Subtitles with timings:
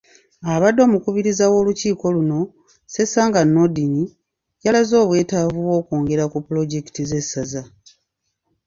[0.45, 3.95] Ayabadde omukubiriza w'olukiiko luno, Ssesanga Noordin,
[4.65, 7.61] yalaze obwetaavu bw'okwongera ku pulojekiti z'essaza.